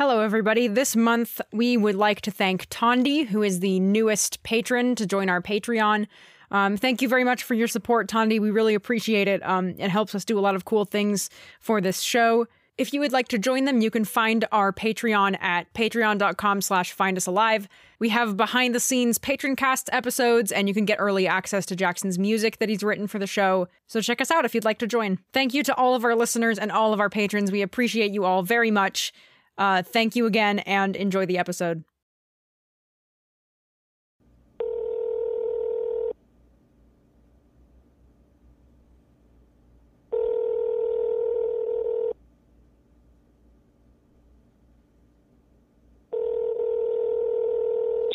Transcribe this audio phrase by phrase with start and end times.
[0.00, 0.66] Hello, everybody.
[0.66, 5.28] This month, we would like to thank Tondi, who is the newest patron to join
[5.28, 6.06] our Patreon.
[6.50, 8.40] Um, thank you very much for your support, Tondi.
[8.40, 9.46] We really appreciate it.
[9.46, 11.28] Um, it helps us do a lot of cool things
[11.60, 12.46] for this show.
[12.78, 16.92] If you would like to join them, you can find our Patreon at patreon.com slash
[16.92, 17.68] find us alive.
[17.98, 21.76] We have behind the scenes patron cast episodes, and you can get early access to
[21.76, 23.68] Jackson's music that he's written for the show.
[23.86, 25.18] So check us out if you'd like to join.
[25.34, 27.52] Thank you to all of our listeners and all of our patrons.
[27.52, 29.12] We appreciate you all very much.
[29.60, 31.84] Uh, thank you again and enjoy the episode.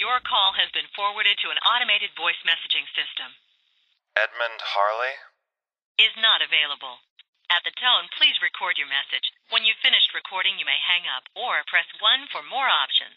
[0.01, 3.29] Your call has been forwarded to an automated voice messaging system.
[4.17, 5.13] Edmund Harley?
[6.01, 6.97] Is not available.
[7.55, 9.31] At the tone, please record your message.
[9.47, 13.15] When you've finished recording, you may hang up or press 1 for more options.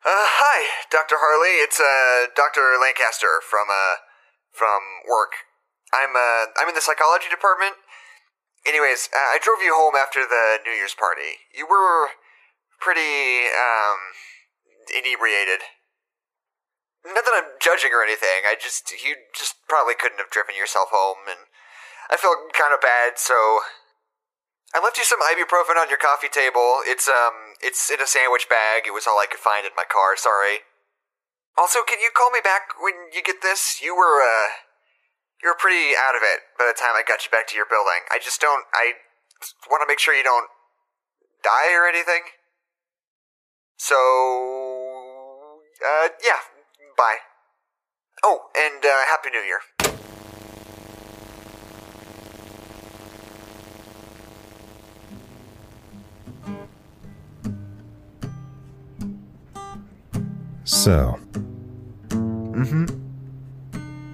[0.00, 1.20] Uh, hi, Dr.
[1.20, 1.60] Harley.
[1.60, 2.80] It's, uh, Dr.
[2.80, 4.00] Lancaster from, uh,
[4.56, 5.44] from work.
[5.92, 7.76] I'm, uh, I'm in the psychology department.
[8.64, 11.44] Anyways, uh, I drove you home after the New Year's party.
[11.52, 12.16] You were
[12.80, 14.16] pretty, um,
[14.96, 15.60] inebriated.
[17.04, 18.48] Not that I'm judging or anything.
[18.48, 21.51] I just, you just probably couldn't have driven yourself home, and
[22.12, 23.64] I felt kind of bad, so
[24.76, 26.84] I left you some ibuprofen on your coffee table.
[26.84, 28.84] It's um it's in a sandwich bag.
[28.84, 30.68] It was all I could find in my car, sorry.
[31.56, 33.80] Also, can you call me back when you get this?
[33.80, 34.60] You were uh
[35.40, 37.64] you were pretty out of it by the time I got you back to your
[37.64, 38.04] building.
[38.12, 39.00] I just don't I
[39.72, 40.52] want to make sure you don't
[41.40, 42.28] die or anything.
[43.80, 43.96] So
[45.80, 46.44] uh yeah,
[46.92, 47.24] bye.
[48.22, 49.64] Oh, and uh happy new year.
[60.82, 61.16] So,
[62.08, 62.90] Mhm.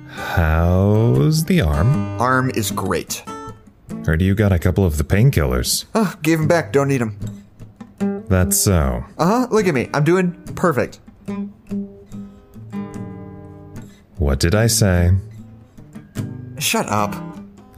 [0.08, 2.20] how's the arm?
[2.20, 3.22] Arm is great.
[4.04, 5.86] Heard you got a couple of the painkillers.
[5.94, 6.72] Oh, gave them back.
[6.74, 7.16] Don't need them.
[8.28, 9.02] That's so.
[9.16, 9.46] Uh huh.
[9.50, 9.88] Look at me.
[9.94, 11.00] I'm doing perfect.
[14.18, 15.12] What did I say?
[16.58, 17.14] Shut up.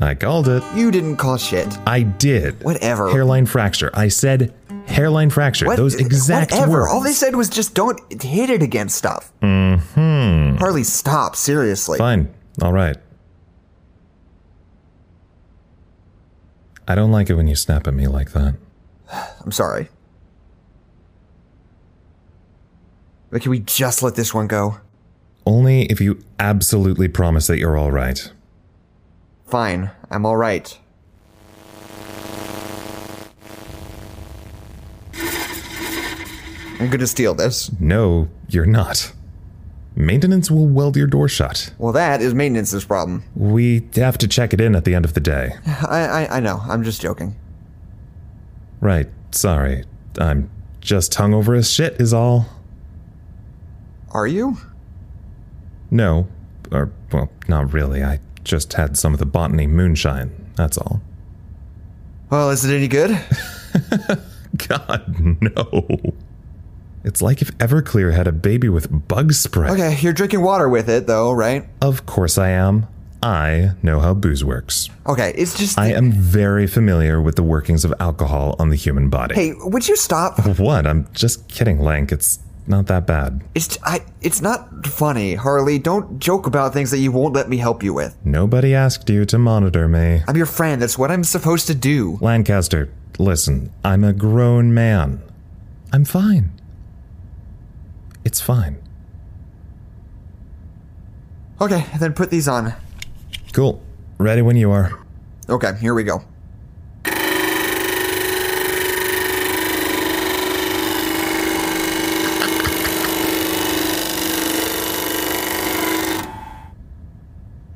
[0.00, 0.65] I called it.
[0.75, 1.79] You didn't call shit.
[1.87, 2.61] I did.
[2.65, 3.11] Whatever.
[3.11, 3.91] Hairline fracture.
[3.95, 4.53] I said
[4.91, 5.67] hairline fracture.
[5.67, 5.77] What?
[5.77, 6.73] Those exact Whatever.
[6.83, 6.93] words.
[6.93, 9.33] All they said was just don't hit it against stuff.
[9.41, 10.56] Hmm.
[10.56, 11.37] Harley, stop.
[11.37, 11.99] Seriously.
[11.99, 12.33] Fine.
[12.61, 12.97] All right.
[16.87, 18.56] I don't like it when you snap at me like that.
[19.45, 19.89] I'm sorry.
[23.31, 24.79] But can we just let this one go?
[25.47, 28.33] Only if you absolutely promise that you're all right.
[29.47, 29.91] Fine.
[30.11, 30.77] I'm all right.
[36.81, 37.71] I'm gonna steal this.
[37.79, 39.13] No, you're not.
[39.95, 41.75] Maintenance will weld your door shut.
[41.79, 43.23] Well, that is maintenance's problem.
[43.35, 45.53] We have to check it in at the end of the day.
[45.67, 46.63] I, I, I know.
[46.67, 47.37] I'm just joking.
[48.81, 49.85] Right, sorry.
[50.19, 52.47] I'm just hungover as shit, is all.
[54.12, 54.57] Are you?
[55.91, 56.29] No,
[56.73, 58.03] or, well, not really.
[58.03, 61.03] I just had some of the botany moonshine, that's all.
[62.31, 63.11] Well, is it any good?
[64.69, 66.15] God, no.
[67.03, 69.71] It's like if Everclear had a baby with bug spray.
[69.71, 71.66] Okay, you're drinking water with it, though, right?
[71.81, 72.87] Of course I am.
[73.22, 74.88] I know how booze works.
[75.06, 75.78] Okay, it's just.
[75.78, 79.34] I am very familiar with the workings of alcohol on the human body.
[79.34, 80.38] Hey, would you stop?
[80.59, 80.87] What?
[80.87, 82.12] I'm just kidding, Lank.
[82.12, 83.43] It's not that bad.
[83.55, 84.00] It's I.
[84.22, 85.78] It's not funny, Harley.
[85.78, 88.17] Don't joke about things that you won't let me help you with.
[88.25, 90.22] Nobody asked you to monitor me.
[90.27, 90.81] I'm your friend.
[90.81, 92.17] That's what I'm supposed to do.
[92.22, 95.22] Lancaster, listen, I'm a grown man.
[95.93, 96.53] I'm fine.
[98.25, 98.82] It's fine.
[101.60, 102.75] Okay, then put these on.
[103.53, 103.82] Cool.
[104.19, 104.98] Ready when you are.
[105.48, 106.22] Okay, here we go.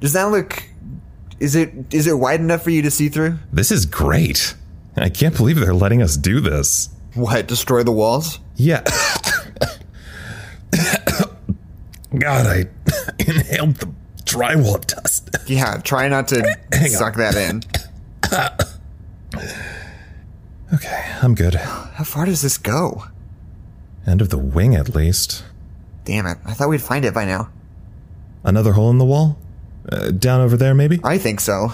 [0.01, 0.63] Does that look
[1.41, 3.39] is it is it wide enough for you to see through?
[3.53, 4.55] This is great.
[4.97, 6.91] I can't believe they're letting us do this.
[7.15, 8.39] What, destroy the walls?
[8.57, 8.83] Yeah.
[12.19, 12.59] God, I
[13.19, 13.93] inhaled the
[14.25, 15.31] drywall dust.
[15.47, 16.43] Yeah, try not to
[16.89, 17.63] suck that in.
[20.73, 21.55] Okay, I'm good.
[21.55, 23.05] How far does this go?
[24.07, 25.45] End of the wing, at least.
[26.05, 26.39] Damn it.
[26.45, 27.51] I thought we'd find it by now.
[28.43, 29.39] Another hole in the wall?
[29.89, 31.01] Uh, down over there, maybe?
[31.05, 31.73] I think so.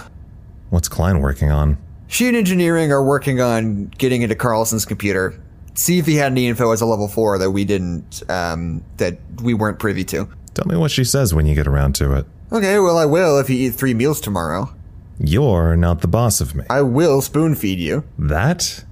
[0.69, 1.79] What's Klein working on?
[2.09, 5.41] She and engineering are working on getting into Carlson's computer.
[5.81, 9.17] See if he had any info as a level four that we didn't, um, that
[9.43, 10.29] we weren't privy to.
[10.53, 12.27] Tell me what she says when you get around to it.
[12.53, 14.75] Okay, well, I will if you eat three meals tomorrow.
[15.19, 16.65] You're not the boss of me.
[16.69, 18.05] I will spoon feed you.
[18.19, 18.85] That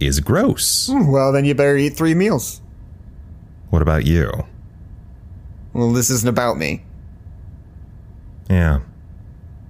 [0.00, 0.88] is gross.
[0.88, 2.60] Hmm, well, then you better eat three meals.
[3.68, 4.32] What about you?
[5.72, 6.82] Well, this isn't about me.
[8.48, 8.80] Yeah.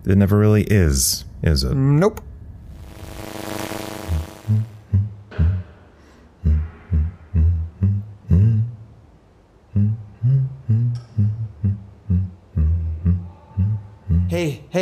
[0.07, 1.73] It never really is, is it?
[1.73, 2.23] Mm, nope.
[4.49, 4.61] Hey,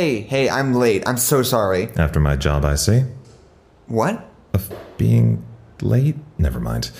[0.09, 1.03] hey, hey, I'm late.
[1.07, 1.89] I'm so sorry.
[1.95, 3.03] After my job, I see.
[3.87, 4.25] What?
[4.53, 5.45] Of being
[5.81, 6.15] late?
[6.37, 6.91] Never mind.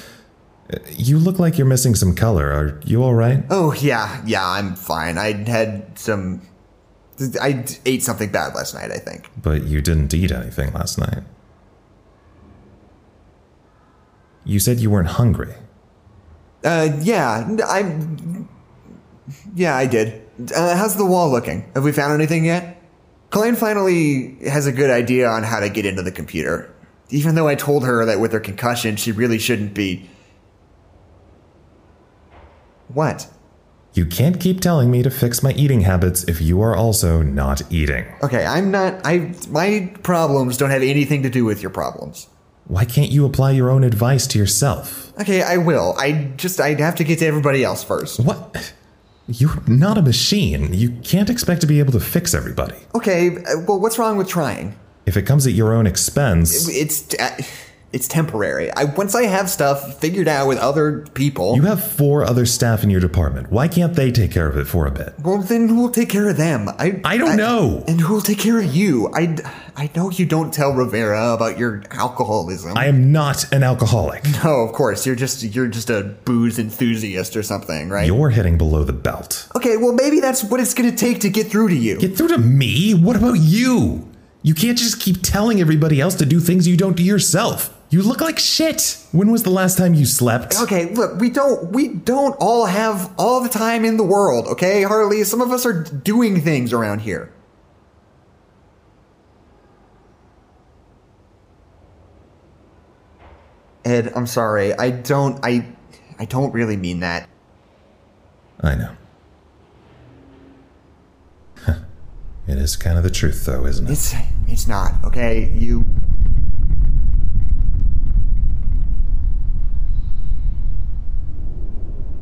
[0.72, 2.52] Uh, You look like you're missing some color.
[2.52, 3.44] Are you alright?
[3.50, 5.18] Oh, yeah, yeah, I'm fine.
[5.18, 6.42] I had some.
[7.42, 9.30] I ate something bad last night, I think.
[9.42, 11.24] But you didn't eat anything last night.
[14.46, 15.54] You said you weren't hungry.
[16.64, 18.48] Uh, yeah, I'm.
[19.54, 20.22] Yeah, I did.
[20.56, 21.70] Uh, how's the wall looking?
[21.76, 22.79] Have we found anything yet?
[23.30, 26.74] Colleen finally has a good idea on how to get into the computer.
[27.10, 30.10] Even though I told her that with her concussion, she really shouldn't be.
[32.88, 33.28] What?
[33.94, 37.62] You can't keep telling me to fix my eating habits if you are also not
[37.72, 38.06] eating.
[38.24, 39.02] Okay, I'm not.
[39.04, 39.34] I.
[39.50, 42.28] My problems don't have anything to do with your problems.
[42.66, 45.12] Why can't you apply your own advice to yourself?
[45.20, 45.96] Okay, I will.
[45.98, 46.62] I just.
[46.62, 48.20] I'd have to get to everybody else first.
[48.20, 48.74] What?
[49.30, 50.74] You're not a machine.
[50.74, 52.76] You can't expect to be able to fix everybody.
[52.96, 53.30] Okay,
[53.68, 54.78] well, what's wrong with trying?
[55.06, 57.14] If it comes at your own expense, It's.
[57.16, 57.38] Uh,
[57.92, 58.72] it's temporary.
[58.74, 61.56] I once I have stuff figured out with other people.
[61.56, 63.52] you have four other staff in your department.
[63.52, 65.16] Why can't they take care of it for a bit?
[65.20, 66.70] Well, then who will take care of them?
[66.70, 67.84] I I don't know.
[67.88, 69.12] And who will take care of you?
[69.16, 69.36] I,
[69.80, 72.78] I know you don't tell Rivera about your alcoholism.
[72.78, 74.26] I am not an alcoholic.
[74.44, 78.06] no, of course you're just you're just a booze enthusiast or something, right?
[78.06, 79.48] You're hitting below the belt.
[79.56, 81.98] okay, well maybe that's what it's gonna take to get through to you.
[81.98, 82.94] Get through to me?
[82.94, 84.06] What about you?
[84.42, 87.74] You can't just keep telling everybody else to do things you don't do yourself.
[87.90, 88.98] You look like shit.
[89.14, 90.60] When was the last time you slept?
[90.62, 94.84] okay, look, we don't we don't all have all the time in the world, okay,
[94.84, 95.24] Harley?
[95.24, 97.32] Some of us are doing things around here.
[103.86, 104.74] Ed, I'm sorry.
[104.74, 105.66] I don't I
[106.18, 107.30] I don't really mean that.
[108.62, 108.92] I know.
[112.48, 113.92] It is kind of the truth, though, isn't it?
[113.92, 114.16] It's
[114.48, 115.52] it's not, okay?
[115.54, 115.86] You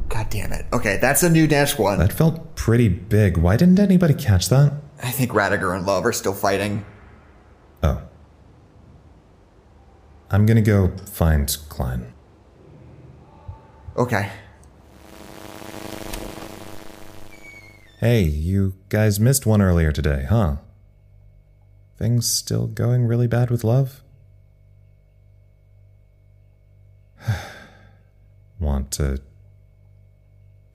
[0.09, 0.65] God damn it.
[0.73, 1.99] Okay, that's a new dash one.
[1.99, 3.37] That felt pretty big.
[3.37, 4.73] Why didn't anybody catch that?
[5.01, 6.85] I think Raddagher and Love are still fighting.
[7.81, 8.01] Oh.
[10.29, 12.13] I'm gonna go find Klein.
[13.95, 14.29] Okay.
[17.99, 20.57] Hey, you guys missed one earlier today, huh?
[21.97, 24.03] Things still going really bad with love?
[28.59, 29.19] Want to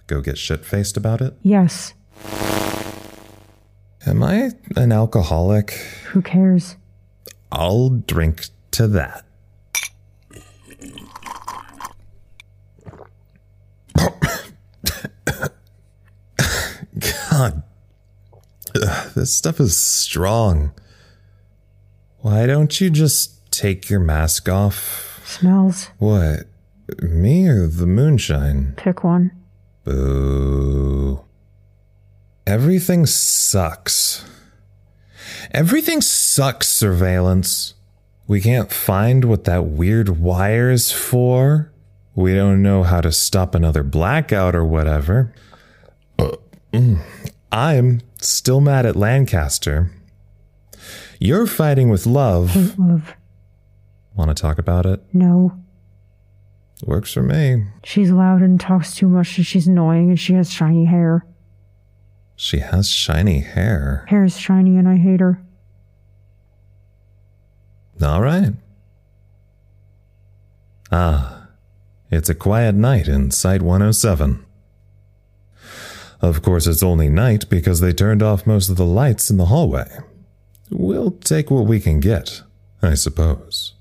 [0.07, 1.37] go get shit faced about it?
[1.43, 1.95] Yes.
[4.05, 5.71] Am I an alcoholic?
[6.07, 6.77] Who cares?
[7.53, 9.25] I'll drink to that.
[17.33, 17.63] God,
[18.77, 20.73] Ugh, this stuff is strong.
[22.19, 25.23] Why don't you just take your mask off?
[25.25, 25.89] Smells.
[25.97, 26.41] What?
[27.01, 28.75] Me or the moonshine?
[28.77, 29.31] Pick one.
[29.85, 31.25] Boo.
[32.47, 34.27] Everything sucks.
[35.53, 37.73] Everything sucks, surveillance.
[38.27, 41.73] We can't find what that weird wire is for.
[42.15, 45.33] We don't know how to stop another blackout or whatever.
[46.73, 46.99] Mm.
[47.51, 49.93] I'm still mad at Lancaster.
[51.21, 52.79] You're fighting with love.
[52.79, 53.15] Love.
[54.15, 55.03] Want to talk about it?
[55.13, 55.53] No.
[56.85, 57.67] Works for me.
[57.85, 61.25] She's loud and talks too much and she's annoying and she has shiny hair.
[62.35, 64.05] She has shiny hair.
[64.09, 65.41] Hair's shiny and I hate her.
[68.03, 68.53] All right.
[70.91, 71.47] Ah,
[72.11, 74.45] it's a quiet night in Site 107.
[76.23, 79.47] Of course, it's only night because they turned off most of the lights in the
[79.47, 79.89] hallway.
[80.71, 82.43] We'll take what we can get,
[82.81, 83.75] I suppose.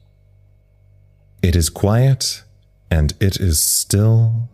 [1.43, 2.43] It is quiet,
[2.89, 4.50] and it is still,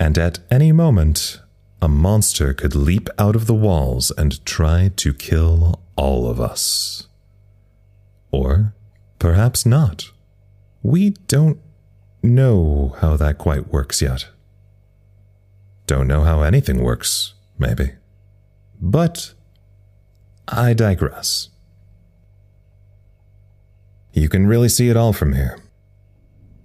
[0.00, 1.40] and at any moment,
[1.82, 7.08] a monster could leap out of the walls and try to kill all of us.
[8.30, 8.72] Or
[9.18, 10.10] perhaps not.
[10.82, 11.60] We don't
[12.22, 14.28] know how that quite works yet.
[15.92, 17.90] Don't know how anything works, maybe.
[18.80, 19.34] But
[20.48, 21.50] I digress.
[24.14, 25.58] You can really see it all from here.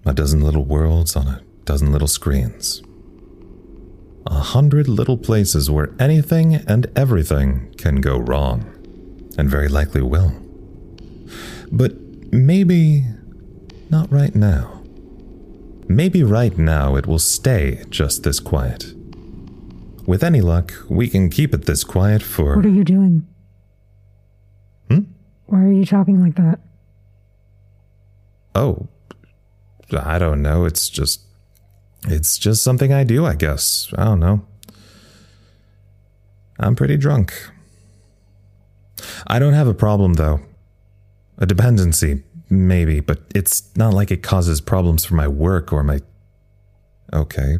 [0.06, 2.80] A dozen little worlds on a dozen little screens.
[4.26, 8.64] A hundred little places where anything and everything can go wrong,
[9.36, 10.32] and very likely will.
[11.70, 11.92] But
[12.32, 13.04] maybe
[13.90, 14.82] not right now.
[15.86, 18.94] Maybe right now it will stay just this quiet.
[20.08, 22.56] With any luck, we can keep it this quiet for.
[22.56, 23.26] What are you doing?
[24.90, 25.00] Hmm?
[25.44, 26.60] Why are you talking like that?
[28.54, 28.88] Oh,
[29.92, 30.64] I don't know.
[30.64, 31.20] It's just.
[32.06, 33.92] It's just something I do, I guess.
[33.98, 34.46] I don't know.
[36.58, 37.34] I'm pretty drunk.
[39.26, 40.40] I don't have a problem, though.
[41.36, 46.00] A dependency, maybe, but it's not like it causes problems for my work or my.
[47.12, 47.58] Okay.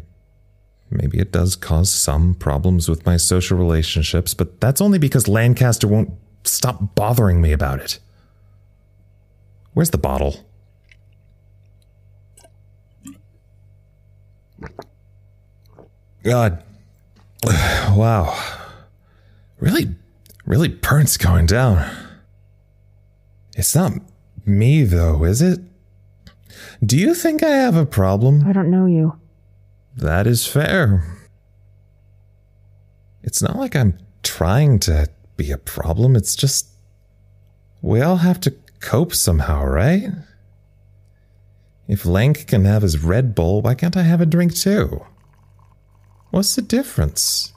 [0.91, 5.87] Maybe it does cause some problems with my social relationships, but that's only because Lancaster
[5.87, 6.11] won't
[6.43, 7.99] stop bothering me about it.
[9.73, 10.45] Where's the bottle?
[16.23, 16.63] God.
[17.89, 18.37] Wow.
[19.59, 19.95] Really,
[20.45, 21.89] really burns going down.
[23.57, 23.93] It's not
[24.45, 25.59] me, though, is it?
[26.85, 28.47] Do you think I have a problem?
[28.47, 29.19] I don't know you.
[29.97, 31.17] That is fair.
[33.23, 36.67] It's not like I'm trying to be a problem, it's just.
[37.81, 40.09] We all have to cope somehow, right?
[41.87, 45.05] If Lank can have his Red Bull, why can't I have a drink too?
[46.31, 47.53] What's the difference?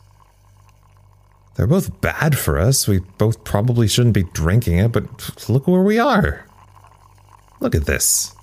[1.55, 2.89] They're both bad for us.
[2.89, 6.47] We both probably shouldn't be drinking it, but look where we are.
[7.61, 8.35] Look at this.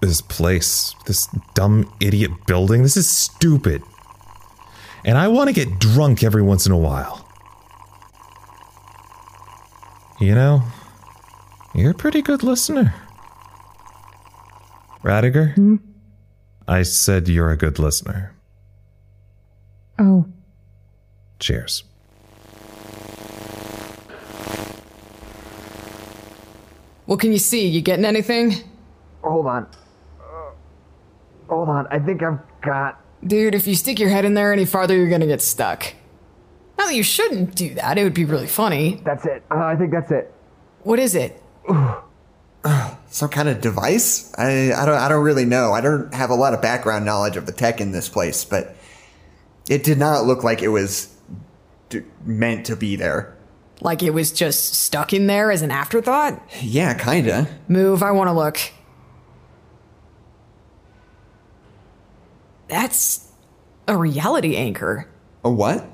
[0.00, 2.82] This place, this dumb idiot building.
[2.82, 3.82] This is stupid.
[5.04, 7.26] And I want to get drunk every once in a while.
[10.18, 10.62] You know,
[11.74, 12.94] you're a pretty good listener.
[15.02, 15.54] Raddagher?
[15.54, 15.76] Hmm?
[16.68, 18.34] I said you're a good listener.
[19.98, 20.26] Oh,
[21.40, 21.84] Cheers.
[27.06, 27.66] What can you see?
[27.66, 28.54] You getting anything?
[29.22, 29.66] Hold on.
[31.50, 31.86] Hold on.
[31.90, 32.98] I think I've got.
[33.26, 35.92] Dude, if you stick your head in there any farther, you're gonna get stuck.
[36.78, 39.02] Not that you shouldn't do that, it would be really funny.
[39.04, 39.42] That's it.
[39.50, 40.32] Uh, I think that's it.
[40.82, 41.42] What is it?
[43.10, 44.32] Some kind of device?
[44.38, 45.72] I, I don't I don't really know.
[45.72, 48.76] I don't have a lot of background knowledge of the tech in this place, but
[49.68, 51.14] it did not look like it was
[51.88, 53.36] d- meant to be there.
[53.80, 56.40] Like it was just stuck in there as an afterthought?
[56.60, 57.48] Yeah, kinda.
[57.68, 58.58] Move, I wanna look.
[62.70, 63.28] That's
[63.86, 65.08] a reality anchor.
[65.44, 65.84] A what?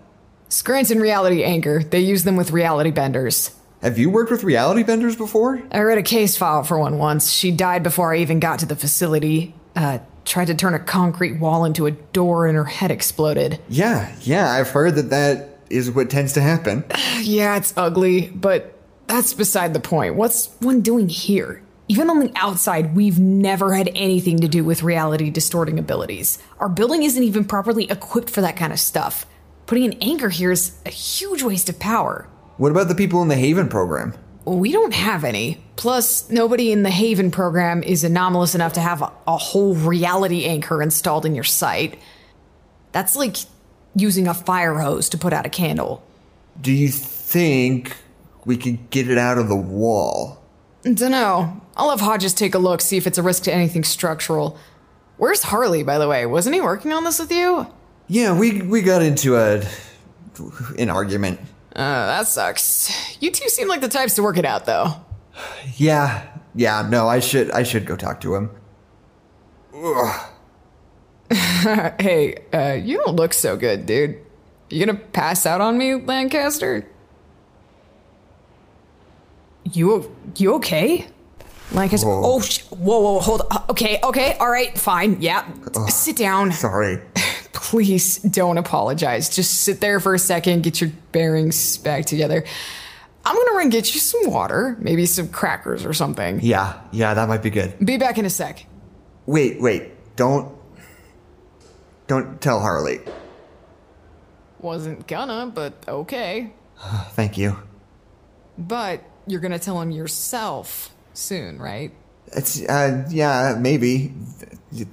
[0.49, 1.83] Scranton Reality Anchor.
[1.83, 3.51] They use them with reality benders.
[3.83, 5.63] Have you worked with reality benders before?
[5.71, 7.31] I read a case file for one once.
[7.31, 9.55] She died before I even got to the facility.
[9.75, 13.61] Uh, tried to turn a concrete wall into a door and her head exploded.
[13.69, 16.85] Yeah, yeah, I've heard that that is what tends to happen.
[17.21, 18.79] Yeah, it's ugly, but
[19.09, 20.15] that's beside the point.
[20.15, 21.61] What's one doing here?
[21.89, 26.39] Even on the outside, we've never had anything to do with reality distorting abilities.
[26.59, 29.25] Our building isn't even properly equipped for that kind of stuff.
[29.67, 32.29] Putting an anchor here is a huge waste of power.
[32.57, 34.15] What about the people in the Haven program?
[34.45, 35.63] We don't have any.
[35.77, 40.45] Plus, nobody in the Haven program is anomalous enough to have a, a whole reality
[40.45, 42.01] anchor installed in your site.
[42.93, 43.37] That's like
[43.95, 46.05] using a fire hose to put out a candle.
[46.61, 47.97] Do you think
[48.45, 50.43] we could get it out of the wall?
[50.95, 51.61] Dunno.
[51.77, 54.59] I'll have Hodges take a look, see if it's a risk to anything structural.
[55.17, 56.27] Where's Harley, by the way?
[56.27, 57.67] Wasn't he working on this with you?
[58.09, 59.63] Yeah, we we got into a
[60.79, 61.41] an argument.
[61.75, 63.21] Uh, that sucks.
[63.21, 64.95] You two seem like the types to work it out, though.
[65.77, 66.87] Yeah, yeah.
[66.89, 68.51] No, I should I should go talk to him.
[71.99, 74.19] Hey, uh, you don't look so good, dude.
[74.71, 76.89] You gonna pass out on me, Lancaster?
[79.73, 81.07] You you okay?
[81.73, 82.07] Lancaster.
[82.07, 82.23] Whoa.
[82.25, 83.43] Oh, sh- whoa, whoa, hold.
[83.51, 85.21] Uh, okay, okay, all right, fine.
[85.21, 85.45] Yeah,
[85.89, 86.53] sit down.
[86.53, 87.01] Sorry.
[87.53, 89.29] Please don't apologize.
[89.29, 92.45] Just sit there for a second, get your bearings back together.
[93.25, 96.39] I'm gonna run get you some water, maybe some crackers or something.
[96.43, 97.75] Yeah, yeah, that might be good.
[97.85, 98.65] Be back in a sec.
[99.27, 100.15] Wait, wait.
[100.15, 100.57] Don't
[102.07, 103.01] don't tell Harley.
[104.61, 106.53] Wasn't gonna, but okay.
[107.11, 107.59] Thank you.
[108.57, 110.91] But you're gonna tell him yourself.
[111.15, 111.93] soon, right?
[112.33, 114.13] It's uh yeah maybe.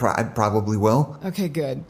[0.02, 1.20] I probably will.
[1.26, 1.84] Okay, good.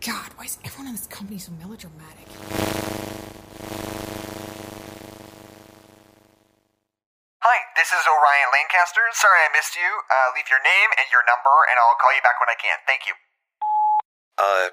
[0.00, 2.28] God, why is everyone in this company so melodramatic?
[7.44, 9.04] Hi, this is Orion Lancaster.
[9.12, 9.84] Sorry I missed you.
[10.08, 12.80] Uh, leave your name and your number, and I'll call you back when I can.
[12.88, 13.14] Thank you.
[14.40, 14.72] Uh,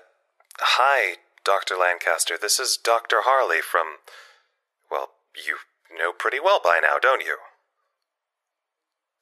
[0.80, 1.75] hi, Dr.
[1.75, 2.38] Lancaster.
[2.39, 3.27] This is Dr.
[3.27, 4.00] Harley from.
[4.89, 5.58] Well, you
[5.98, 7.38] know pretty well by now, don't you?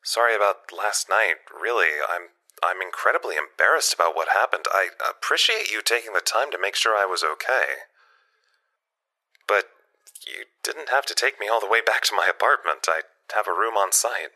[0.03, 1.35] Sorry about last night.
[1.53, 2.29] Really, I'm
[2.63, 4.65] I'm incredibly embarrassed about what happened.
[4.71, 7.87] I appreciate you taking the time to make sure I was okay.
[9.47, 9.65] But
[10.25, 12.85] you didn't have to take me all the way back to my apartment.
[12.87, 13.01] I
[13.33, 14.35] have a room on site.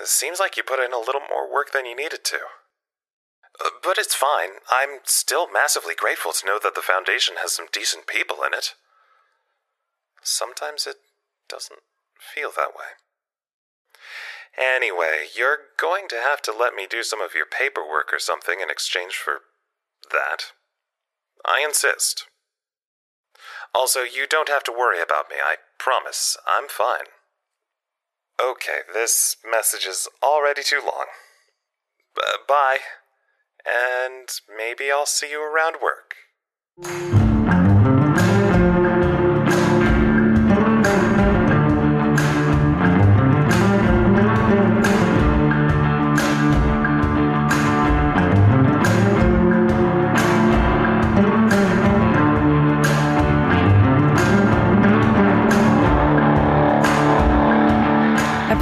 [0.00, 2.38] It seems like you put in a little more work than you needed to.
[3.64, 4.58] Uh, But it's fine.
[4.70, 8.74] I'm still massively grateful to know that the Foundation has some decent people in it.
[10.24, 10.96] Sometimes it
[11.48, 11.80] doesn't
[12.18, 12.96] feel that way.
[14.58, 18.60] Anyway, you're going to have to let me do some of your paperwork or something
[18.60, 19.40] in exchange for
[20.10, 20.52] that.
[21.44, 22.26] I insist.
[23.74, 26.36] Also, you don't have to worry about me, I promise.
[26.46, 27.06] I'm fine.
[28.42, 31.06] Okay, this message is already too long.
[32.16, 32.78] B- bye.
[33.66, 37.23] And maybe I'll see you around work.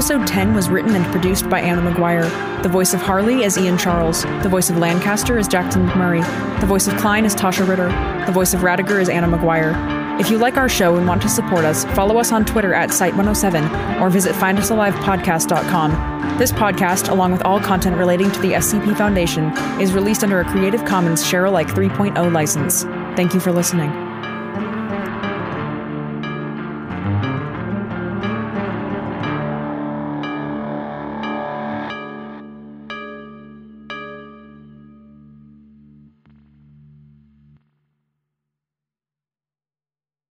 [0.02, 2.28] Episode 10 was written and produced by Anna Maguire.
[2.64, 4.24] The voice of Harley is Ian Charles.
[4.42, 6.22] The voice of Lancaster is Jackson McMurray.
[6.60, 7.86] The voice of Klein is Taschia Ritter.
[8.26, 9.76] The voice of Raddagher is Anna Maguire.
[10.18, 12.90] If you like our show and want to support us, follow us on Twitter at
[12.90, 16.36] Site107 or visit findusalivepodcast.com.
[16.36, 20.44] This podcast, along with all content relating to the SCP Foundation, is released under a
[20.44, 22.82] Creative Commons Share Alike 3.0 license.
[23.14, 24.01] Thank you for listening.